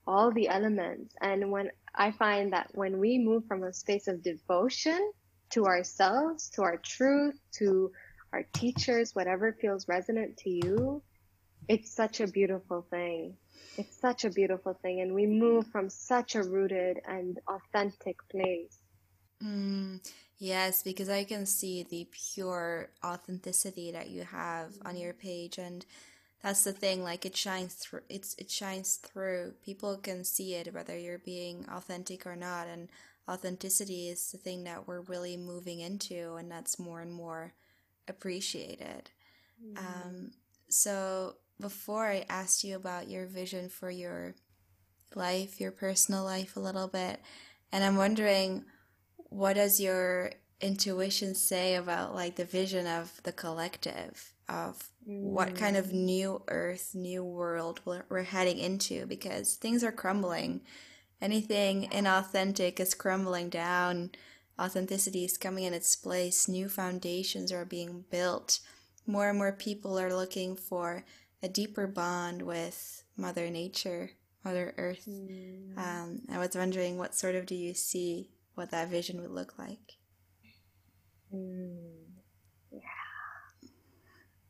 [0.07, 1.15] all the elements.
[1.21, 5.13] And when I find that when we move from a space of devotion
[5.51, 7.93] to ourselves, to our truth, to
[8.33, 11.03] our teachers, whatever feels resonant to you,
[11.69, 13.37] it's such a beautiful thing.
[13.77, 15.01] It's such a beautiful thing.
[15.01, 18.77] And we move from such a rooted and authentic place.
[19.43, 20.05] Mm,
[20.39, 25.85] yes, because I can see the pure authenticity that you have on your page and
[26.43, 30.73] that's the thing like it shines through it's it shines through people can see it
[30.73, 32.89] whether you're being authentic or not and
[33.31, 37.53] authenticity is the thing that we're really moving into and that's more and more
[38.09, 39.11] appreciated
[39.65, 39.79] mm.
[39.79, 40.31] um,
[40.69, 44.35] so before i asked you about your vision for your
[45.15, 47.21] life your personal life a little bit
[47.73, 48.65] and i'm wondering
[49.17, 55.77] what does your intuition say about like the vision of the collective of what kind
[55.77, 55.93] of mm.
[55.93, 60.61] new earth, new world we're, we're heading into because things are crumbling.
[61.21, 64.11] Anything inauthentic is crumbling down.
[64.59, 66.49] Authenticity is coming in its place.
[66.49, 68.61] New foundations are being built.
[69.07, 71.05] More and more people are looking for
[71.43, 74.11] a deeper bond with Mother Nature,
[74.45, 75.07] Mother Earth.
[75.09, 75.77] Mm.
[75.79, 79.59] Um, I was wondering, what sort of do you see what that vision would look
[79.59, 79.97] like?
[81.35, 82.11] Mm.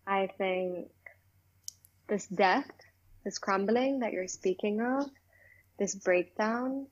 [0.06, 0.88] I think
[2.08, 2.68] this death,
[3.24, 5.08] this crumbling that you're speaking of,
[5.80, 6.86] this breakdown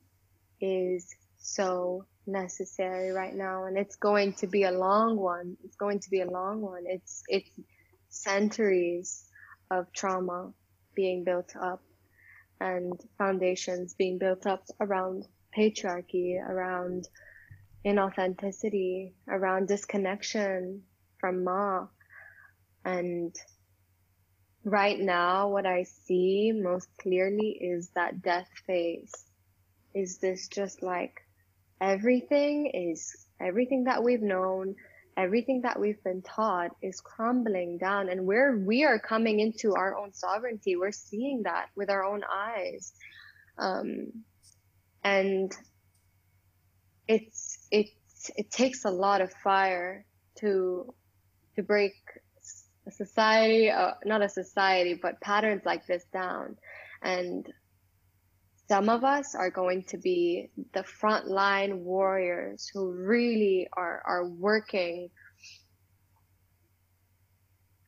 [0.63, 5.57] is so necessary right now and it's going to be a long one.
[5.63, 6.85] It's going to be a long one.
[6.87, 7.51] It's it's
[8.09, 9.29] centuries
[9.71, 10.53] of trauma
[10.95, 11.83] being built up
[12.61, 17.07] and foundations being built up around patriarchy, around
[17.85, 20.83] inauthenticity, around disconnection
[21.21, 21.87] from Ma,
[22.85, 23.37] and
[24.65, 29.13] right now, what I see most clearly is that death phase.
[29.95, 31.23] Is this just like
[31.81, 34.75] everything is everything that we've known,
[35.17, 39.97] everything that we've been taught is crumbling down and where we are coming into our
[39.97, 40.77] own sovereignty.
[40.77, 42.93] We're seeing that with our own eyes.
[43.59, 44.13] Um,
[45.03, 45.53] and
[47.07, 50.05] it's, it's, it takes a lot of fire
[50.41, 50.93] to,
[51.57, 51.95] to break
[52.89, 56.57] a society, uh, not a society, but patterns like this down.
[57.03, 57.47] And
[58.69, 65.11] some of us are going to be the frontline warriors who really are, are working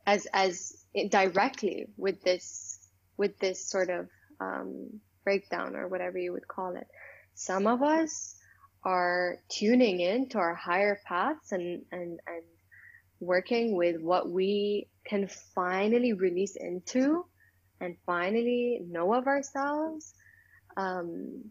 [0.07, 2.79] as, as directly with this,
[3.17, 4.09] with this sort of,
[4.41, 6.87] um, breakdown or whatever you would call it.
[7.35, 8.37] Some of us
[8.85, 12.43] are tuning in to our higher paths and, and, and
[13.21, 17.25] working with what we can finally release into
[17.81, 20.15] and finally know of ourselves,
[20.77, 21.45] um,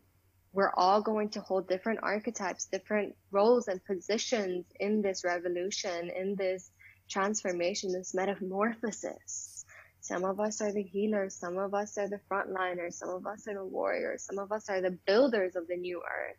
[0.51, 6.35] we're all going to hold different archetypes, different roles and positions in this revolution, in
[6.35, 6.71] this
[7.07, 9.65] transformation, this metamorphosis.
[10.01, 13.47] Some of us are the healers, some of us are the frontliners, some of us
[13.47, 16.37] are the warriors, some of us are the builders of the new earth.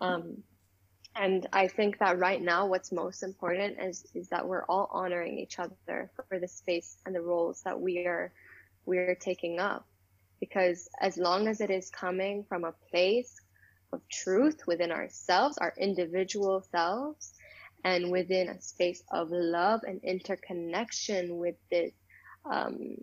[0.00, 0.42] Um,
[1.16, 5.38] and I think that right now, what's most important is, is that we're all honoring
[5.38, 8.32] each other for the space and the roles that we are,
[8.84, 9.86] we are taking up.
[10.40, 13.36] Because as long as it is coming from a place
[13.92, 17.32] of truth within ourselves, our individual selves,
[17.84, 21.92] and within a space of love and interconnection with this,
[22.50, 22.96] um,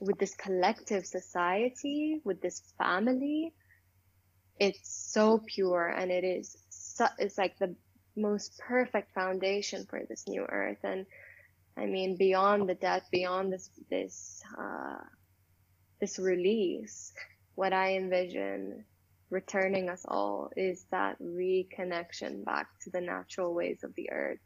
[0.00, 3.52] with this collective society, with this family,
[4.58, 6.56] it's so pure and it is
[7.18, 7.74] is like the
[8.16, 10.78] most perfect foundation for this new earth.
[10.82, 11.06] And
[11.76, 14.98] I mean, beyond the death, beyond this, this, uh,
[16.00, 17.12] this release,
[17.54, 18.84] what I envision
[19.30, 24.38] returning us all is that reconnection back to the natural ways of the earth,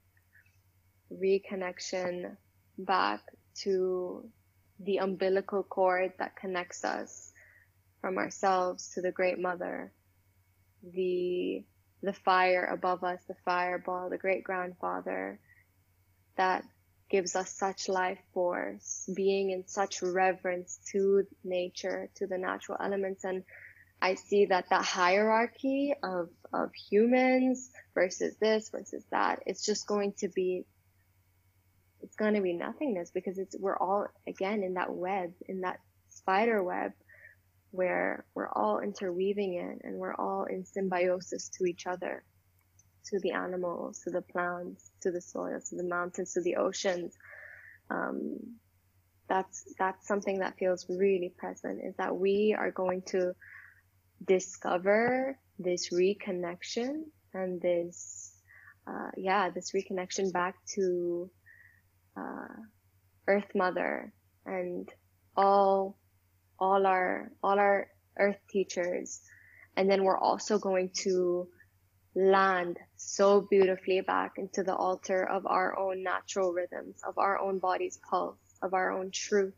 [1.12, 2.36] reconnection
[2.78, 3.20] back
[3.62, 4.28] to
[4.80, 7.32] the umbilical cord that connects us
[8.00, 9.92] from ourselves to the great mother,
[10.94, 11.62] the
[12.02, 15.38] the fire above us, the fireball, the great grandfather
[16.36, 16.64] that
[17.10, 23.24] gives us such life force, being in such reverence to nature, to the natural elements.
[23.24, 23.42] And
[24.00, 30.14] I see that that hierarchy of, of humans versus this versus that, it's just going
[30.18, 30.64] to be,
[32.02, 35.80] it's going to be nothingness because it's, we're all again in that web, in that
[36.08, 36.92] spider web
[37.70, 42.24] where we're all interweaving it and we're all in symbiosis to each other,
[43.06, 47.16] to the animals, to the plants, to the soil, to the mountains, to the oceans.
[47.90, 48.38] Um,
[49.28, 53.32] that's that's something that feels really present is that we are going to
[54.26, 58.32] discover this reconnection and this
[58.88, 61.30] uh, yeah this reconnection back to
[62.16, 62.54] uh,
[63.28, 64.12] earth mother
[64.44, 64.88] and
[65.36, 65.96] all
[66.60, 69.20] all our all our earth teachers.
[69.76, 71.48] And then we're also going to
[72.14, 77.58] land so beautifully back into the altar of our own natural rhythms of our own
[77.60, 79.54] body's pulse of our own truth.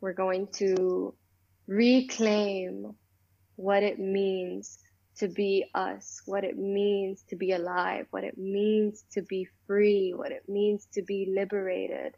[0.00, 1.14] We're going to
[1.66, 2.94] reclaim
[3.56, 4.78] what it means
[5.18, 10.12] to be us, what it means to be alive, what it means to be free,
[10.14, 12.14] what it means to be liberated,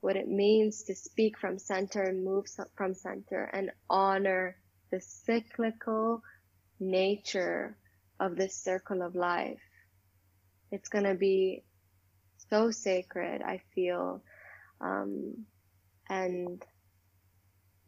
[0.00, 4.56] what it means to speak from center and move from center and honor
[4.90, 6.22] the cyclical
[6.78, 7.76] nature
[8.18, 9.60] of this circle of life.
[10.70, 11.64] It's going to be
[12.50, 14.22] so sacred, I feel.
[14.80, 15.46] Um,
[16.08, 16.64] and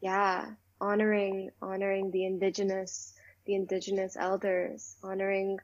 [0.01, 0.47] yeah,
[0.81, 5.59] honoring, honoring the indigenous the indigenous elders, honoring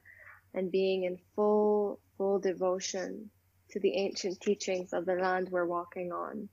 [0.54, 3.30] and being in full, full devotion
[3.70, 6.48] to the ancient teachings of the land we're walking on,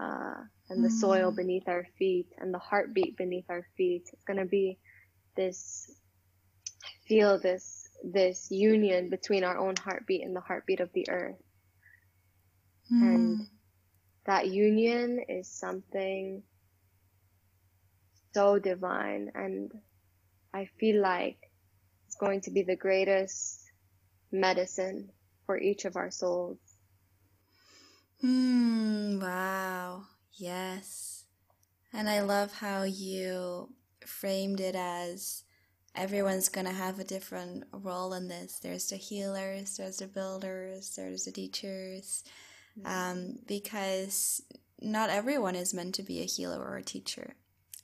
[0.00, 1.00] uh, and the mm.
[1.00, 4.08] soil beneath our feet and the heartbeat beneath our feet.
[4.12, 4.78] It's going to be
[5.36, 5.90] this,
[7.06, 11.42] feel this, this union between our own heartbeat and the heartbeat of the earth.
[12.92, 13.02] Mm.
[13.02, 13.46] And
[14.26, 16.42] that union is something
[18.34, 19.72] so divine and
[20.52, 21.38] I feel like
[22.06, 23.60] it's going to be the greatest
[24.32, 25.10] medicine
[25.48, 26.58] for each of our souls.
[28.20, 30.02] Hmm, wow.
[30.34, 31.24] Yes.
[31.90, 33.70] And I love how you
[34.04, 35.44] framed it as
[35.94, 38.58] everyone's going to have a different role in this.
[38.58, 42.24] There's the healers, there's the builders, there's the teachers.
[42.78, 42.86] Mm-hmm.
[42.86, 44.42] Um, because
[44.82, 47.36] not everyone is meant to be a healer or a teacher.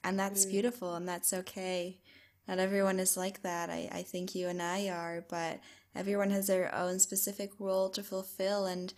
[0.04, 0.50] And that's mm.
[0.50, 1.98] beautiful and that's okay.
[2.46, 3.70] Not everyone is like that.
[3.70, 5.60] I, I think you and I are, but
[5.94, 8.66] everyone has their own specific role to fulfill.
[8.66, 8.92] And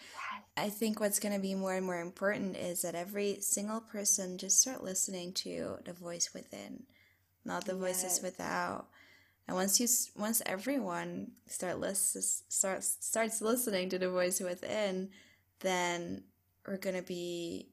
[0.56, 4.38] I think what's going to be more and more important is that every single person
[4.38, 6.84] just start listening to the voice within,
[7.44, 7.80] not the yes.
[7.80, 8.86] voices without.
[9.48, 9.86] And once you,
[10.20, 12.16] once everyone start list,
[12.52, 15.10] starts starts listening to the voice within,
[15.60, 16.24] then
[16.66, 17.68] we're going to be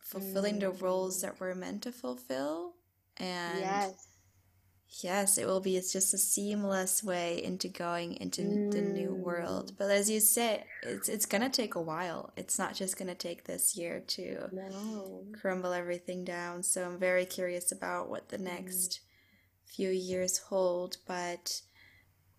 [0.00, 0.60] fulfilling mm.
[0.60, 2.74] the roles that we're meant to fulfill.
[3.16, 4.15] And yes
[5.02, 5.76] Yes, it will be.
[5.76, 8.70] It's just a seamless way into going into mm.
[8.70, 9.72] the new world.
[9.76, 12.32] But as you said, it's it's gonna take a while.
[12.36, 15.24] It's not just gonna take this year to no.
[15.38, 16.62] crumble everything down.
[16.62, 19.74] So I'm very curious about what the next mm.
[19.74, 20.98] few years hold.
[21.06, 21.60] But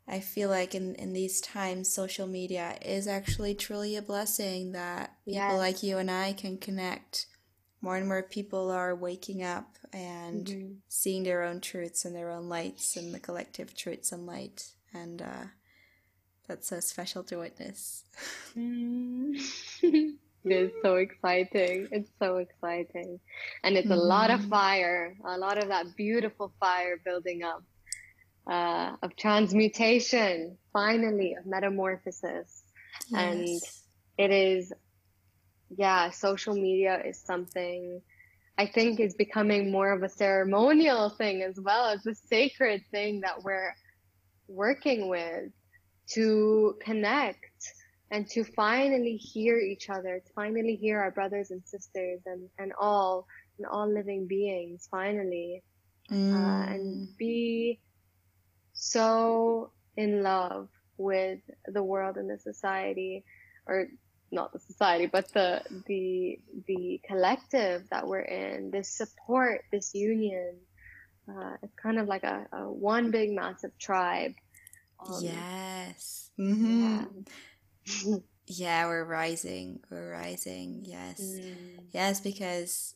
[0.07, 5.15] I feel like in in these times, social media is actually truly a blessing that
[5.25, 7.27] people like you and I can connect
[7.81, 10.73] more and more people are waking up and mm-hmm.
[10.87, 15.21] seeing their own truths and their own lights and the collective truths and light and
[15.21, 15.45] uh,
[16.47, 18.03] that's so special to witness
[18.55, 19.35] mm.
[19.81, 23.19] it is so exciting it's so exciting
[23.63, 23.99] and it's mm-hmm.
[23.99, 24.49] a lot of mm-hmm.
[24.49, 27.63] fire a lot of that beautiful fire building up
[28.49, 32.63] uh, of transmutation finally of metamorphosis
[33.09, 33.13] yes.
[33.13, 33.59] and
[34.17, 34.73] it is
[35.75, 38.01] yeah, social media is something
[38.57, 41.89] I think is becoming more of a ceremonial thing as well.
[41.91, 43.75] It's a sacred thing that we're
[44.47, 45.51] working with
[46.13, 47.73] to connect
[48.09, 52.71] and to finally hear each other, to finally hear our brothers and sisters and, and
[52.79, 53.27] all,
[53.57, 55.61] and all living beings finally,
[56.09, 56.33] mm.
[56.33, 57.79] uh, and be
[58.73, 63.23] so in love with the world and the society
[63.67, 63.87] or
[64.31, 70.55] not the society, but the the the collective that we're in, this support, this union.
[71.29, 74.33] Uh, it's kind of like a, a, one big massive tribe.
[75.05, 76.29] Um, yes.
[76.39, 77.01] Mm-hmm.
[78.05, 78.17] Yeah.
[78.47, 79.81] yeah, we're rising.
[79.89, 80.83] We're rising.
[80.85, 81.21] Yes.
[81.21, 81.79] Mm.
[81.91, 82.95] Yes, because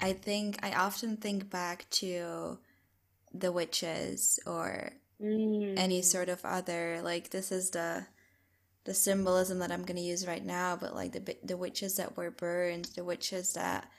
[0.00, 2.58] I think I often think back to
[3.32, 4.92] the witches or
[5.22, 5.78] mm.
[5.78, 8.06] any sort of other like this is the
[8.84, 12.16] the symbolism that I'm going to use right now, but like the the witches that
[12.16, 13.90] were burned, the witches that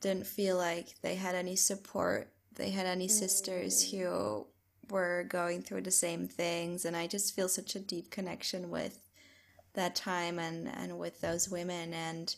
[0.00, 3.90] didn't feel like they had any support, they had any sisters mm.
[3.90, 4.46] who
[4.90, 9.00] were going through the same things, and I just feel such a deep connection with
[9.74, 12.34] that time and and with those women and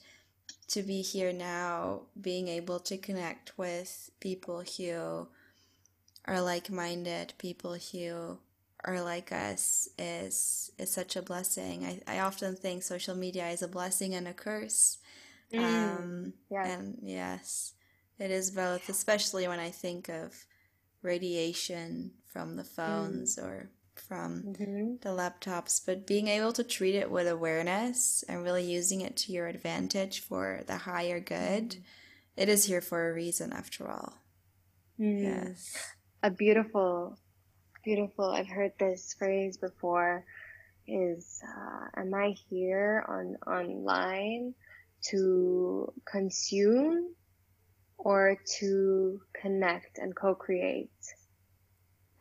[0.67, 5.29] to be here now being able to connect with people who
[6.27, 8.39] are like-minded people who
[8.85, 11.85] are like us is is such a blessing.
[11.85, 14.99] I, I often think social media is a blessing and a curse
[15.53, 15.99] Mm.
[15.99, 16.69] Um, yes.
[16.69, 17.73] And yes,
[18.19, 20.35] it is both, especially when I think of
[21.03, 23.45] radiation from the phones mm.
[23.45, 24.97] or from mm-hmm.
[25.01, 29.33] the laptops, but being able to treat it with awareness and really using it to
[29.33, 31.81] your advantage for the higher good, mm.
[32.37, 34.15] it is here for a reason after all.
[35.01, 35.23] Mm.
[35.23, 35.95] Yes.
[36.23, 37.17] A beautiful,
[37.89, 40.23] beautiful, I've heard this phrase before
[40.87, 44.53] is, uh, am I here on online
[45.09, 47.15] to consume
[47.97, 50.91] or to connect and co-create?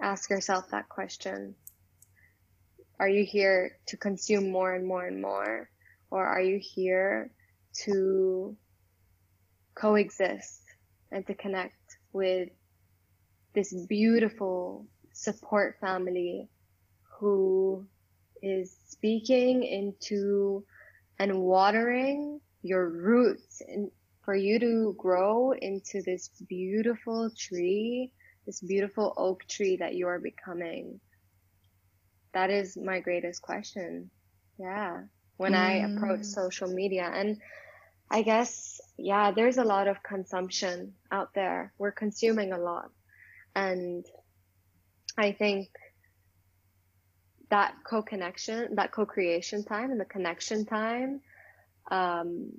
[0.01, 1.53] Ask yourself that question.
[2.97, 5.69] Are you here to consume more and more and more?
[6.09, 7.29] Or are you here
[7.83, 8.55] to
[9.75, 10.61] coexist
[11.11, 12.47] and to connect with
[13.53, 14.87] this beautiful
[15.17, 16.47] support family
[17.19, 17.85] who
[18.43, 20.63] is speaking into
[21.17, 23.89] and watering your roots and
[24.23, 28.11] for you to grow into this beautiful tree,
[28.45, 30.99] this beautiful oak tree that you are becoming.
[32.33, 34.11] That is my greatest question.
[34.59, 35.03] Yeah.
[35.37, 35.57] When mm.
[35.57, 37.37] I approach social media and
[38.11, 41.73] I guess, yeah, there's a lot of consumption out there.
[41.79, 42.89] We're consuming a lot.
[43.55, 44.05] And
[45.17, 45.69] I think
[47.49, 51.21] that co-connection, that co-creation time and the connection time,
[51.89, 52.51] um,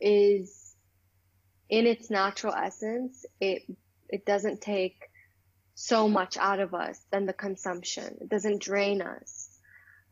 [0.00, 0.74] is
[1.68, 3.62] in its natural essence, it,
[4.08, 4.96] it doesn't take
[5.74, 8.18] so much out of us than the consumption.
[8.20, 9.48] It doesn't drain us.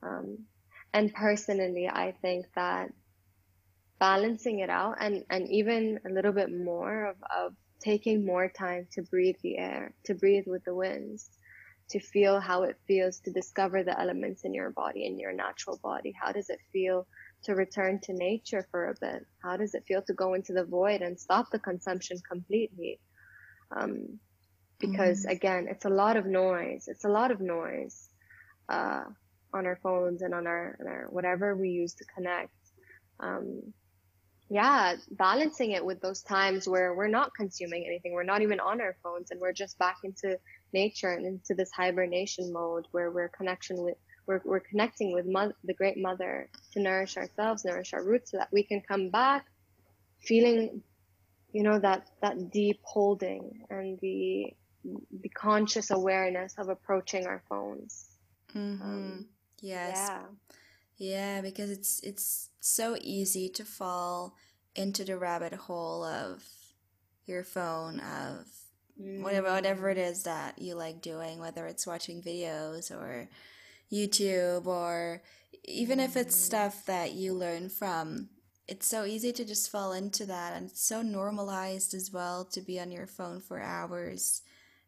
[0.03, 0.39] Um,
[0.93, 2.91] and personally, I think that
[4.01, 8.87] balancing it out and, and even a little bit more of, of taking more time
[8.93, 11.29] to breathe the air, to breathe with the winds,
[11.91, 15.79] to feel how it feels to discover the elements in your body, in your natural
[15.83, 16.15] body.
[16.19, 17.07] How does it feel
[17.45, 19.27] to return to nature for a bit?
[19.43, 22.99] How does it feel to go into the void and stop the consumption completely?
[23.77, 24.19] Um,
[24.79, 25.33] because mm.
[25.33, 26.89] again, it's a lot of noise.
[26.89, 28.09] It's a lot of noise
[28.69, 29.05] uh,
[29.53, 32.55] on our phones and on our, on our, whatever we use to connect.
[33.21, 33.73] Um,
[34.53, 38.83] yeah, balancing it with those times where we're not consuming anything, we're not even on
[38.83, 40.39] our phones, and we're just back into
[40.75, 43.97] nature and into this hibernation mode where we're connection with
[44.27, 48.37] we're, we're connecting with mother, the great mother to nourish ourselves, nourish our roots, so
[48.37, 49.47] that we can come back
[50.21, 50.83] feeling,
[51.55, 54.53] you know, that that deep holding and the
[55.23, 58.07] the conscious awareness of approaching our phones.
[58.55, 58.83] Mm-hmm.
[58.83, 59.27] Um,
[59.63, 59.97] yes.
[59.97, 60.23] Yeah.
[61.03, 64.37] Yeah, because it's it's so easy to fall
[64.77, 66.45] into the rabbit hole of
[67.27, 68.47] your phone of
[68.97, 70.09] whatever whatever it mm.
[70.09, 73.29] is that you like doing, whether it's watching videos or
[73.93, 75.25] YouTube or
[75.65, 76.41] even if it's mm.
[76.41, 78.29] stuff that you learn from.
[78.69, 82.61] It's so easy to just fall into that and it's so normalized as well to
[82.61, 84.43] be on your phone for hours.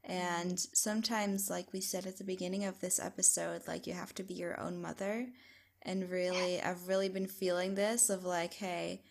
[0.04, 0.76] And mm.
[0.76, 4.34] sometimes, like we said at the beginning of this episode, like you have to be
[4.34, 5.26] your own mother
[5.84, 9.02] and really I've really been feeling this of like, hey,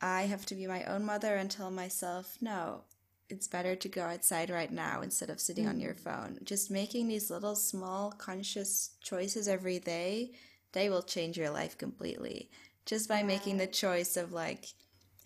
[0.00, 2.82] I have to be my own mother and tell myself, no,
[3.28, 5.70] it's better to go outside right now instead of sitting mm.
[5.70, 6.00] on your mm.
[6.00, 6.38] phone.
[6.44, 10.32] Just making these little small conscious choices every day,
[10.72, 12.50] they will change your life completely.
[12.86, 14.66] Just by making the choice of like,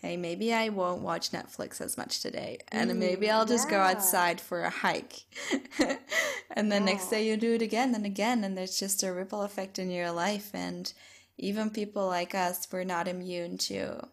[0.03, 2.59] hey, maybe I won't watch Netflix as much today.
[2.69, 3.77] And mm, maybe I'll just yeah.
[3.77, 5.21] go outside for a hike.
[6.51, 6.93] and then yeah.
[6.93, 8.43] next day you do it again and again.
[8.43, 10.51] And there's just a ripple effect in your life.
[10.53, 10.93] And
[11.39, 14.09] even people like us, we're not immune to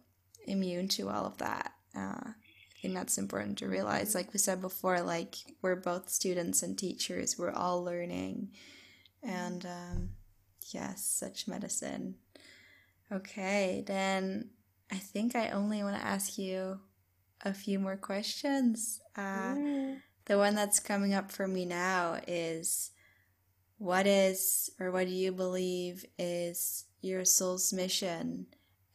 [0.45, 1.73] immune to all of that.
[1.95, 4.13] Uh, I think that's important to realize.
[4.13, 7.35] Like we said before, like we're both students and teachers.
[7.37, 8.51] We're all learning.
[9.23, 10.09] And um,
[10.71, 12.15] yes, such medicine.
[13.11, 14.51] Okay, then
[14.91, 16.79] I think I only want to ask you
[17.41, 18.99] a few more questions.
[19.15, 19.97] Uh, mm.
[20.25, 22.91] The one that's coming up for me now is
[23.77, 28.47] what is or what do you believe is your soul's mission?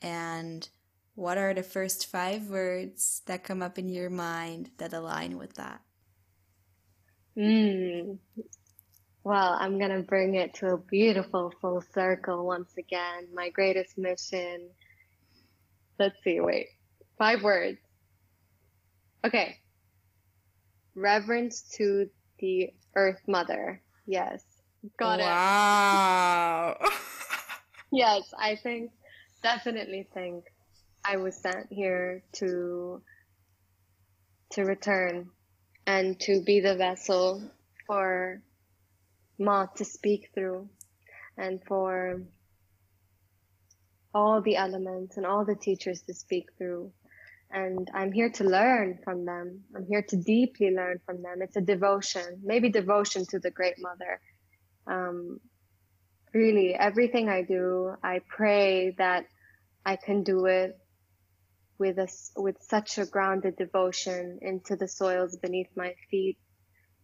[0.02, 0.68] And
[1.14, 5.54] what are the first five words that come up in your mind that align with
[5.54, 5.80] that?
[7.36, 8.18] Mm.
[9.24, 13.28] Well, I'm going to bring it to a beautiful full circle once again.
[13.32, 14.68] My greatest mission
[15.98, 16.66] Let's see, wait.
[17.18, 17.78] Five words.
[19.24, 19.58] Okay.
[20.94, 23.80] Reverence to the Earth Mother.
[24.06, 24.42] Yes.
[24.98, 26.76] Got wow.
[26.80, 26.84] it.
[26.84, 26.90] Wow.
[27.92, 28.90] yes, I think,
[29.42, 30.44] definitely think
[31.04, 33.00] I was sent here to,
[34.50, 35.30] to return
[35.86, 37.50] and to be the vessel
[37.86, 38.42] for
[39.38, 40.68] Ma to speak through
[41.36, 42.22] and for
[44.14, 46.92] all the elements and all the teachers to speak through.
[47.50, 49.62] And I'm here to learn from them.
[49.76, 51.42] I'm here to deeply learn from them.
[51.42, 54.20] It's a devotion, maybe devotion to the Great Mother.
[54.86, 55.40] Um,
[56.32, 59.26] really, everything I do, I pray that
[59.84, 60.78] I can do it
[61.78, 66.38] with a, with such a grounded devotion into the soils beneath my feet,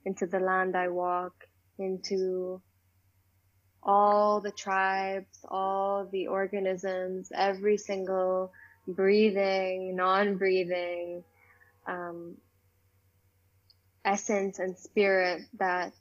[0.04, 1.34] into the land I walk,
[1.78, 2.62] into
[3.82, 8.52] all the tribes, all the organisms, every single
[8.86, 11.24] breathing, non-breathing
[11.86, 12.36] um,
[14.04, 15.92] essence and spirit that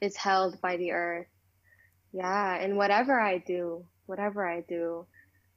[0.00, 1.26] is held by the earth.
[2.12, 5.06] Yeah, and whatever I do, whatever I do,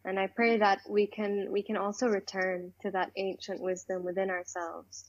[0.06, 4.30] and I pray that we can we can also return to that ancient wisdom within
[4.30, 5.06] ourselves.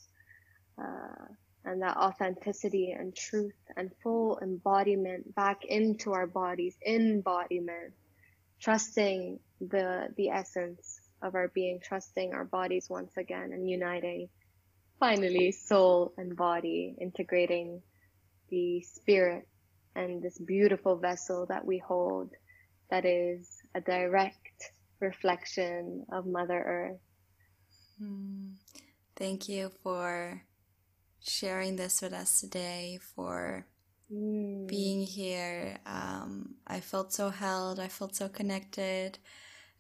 [0.78, 1.26] Uh,
[1.64, 7.94] and that authenticity and truth and full embodiment back into our bodies, embodiment,
[8.60, 14.28] trusting the, the essence of our being, trusting our bodies once again and uniting
[15.00, 17.82] finally soul and body, integrating
[18.50, 19.46] the spirit
[19.96, 22.30] and this beautiful vessel that we hold
[22.90, 27.00] that is a direct reflection of Mother Earth.
[28.02, 28.52] Mm.
[29.16, 30.42] Thank you for
[31.24, 33.66] sharing this with us today, for
[34.12, 34.66] mm.
[34.66, 35.78] being here.
[35.86, 39.18] Um, I felt so held, I felt so connected.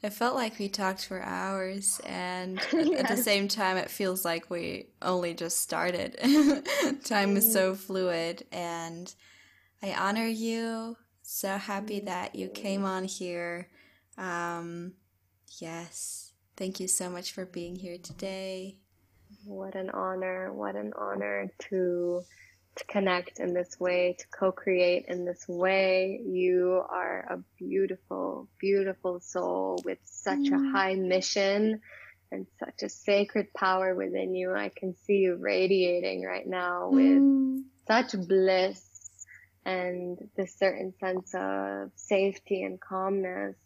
[0.02, 3.00] It felt like we talked for hours, and yes.
[3.00, 6.18] at the same time, it feels like we only just started.
[7.04, 7.36] time mm.
[7.36, 9.14] is so fluid, and
[9.82, 10.96] I honor you.
[11.22, 12.06] So happy mm.
[12.06, 13.68] that you came on here.
[14.18, 14.92] Um,
[15.58, 18.76] yes, thank you so much for being here today.
[19.44, 20.52] What an honor.
[20.52, 22.22] What an honor to
[22.76, 26.20] to connect in this way, to co-create in this way.
[26.26, 30.54] You are a beautiful, beautiful soul with such mm.
[30.54, 31.80] a high mission
[32.32, 34.52] and such a sacred power within you.
[34.52, 37.62] I can see you radiating right now with mm.
[37.86, 38.82] such bliss
[39.64, 43.56] and this certain sense of safety and calmness.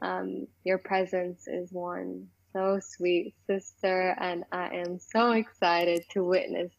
[0.00, 2.28] Um, your presence is one
[2.58, 6.72] so sweet, sister, and I am so excited to witness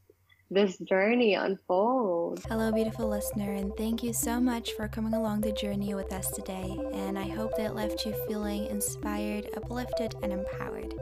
[0.51, 2.43] this journey unfold.
[2.49, 6.31] Hello, beautiful listener, and thank you so much for coming along the journey with us
[6.31, 6.77] today.
[6.93, 10.93] And I hope that it left you feeling inspired, uplifted, and empowered.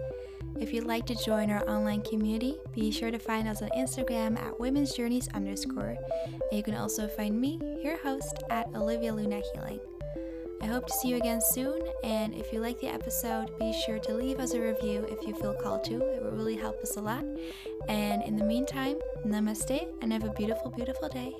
[0.59, 4.38] If you'd like to join our online community, be sure to find us on Instagram
[4.38, 5.95] at women's journeys underscore.
[6.25, 9.80] And you can also find me, your host, at Olivia Luna Healing.
[10.62, 13.99] I hope to see you again soon, and if you like the episode, be sure
[13.99, 15.93] to leave us a review if you feel called to.
[15.95, 17.24] It will really help us a lot.
[17.88, 21.34] And in the meantime, namaste and have a beautiful, beautiful day.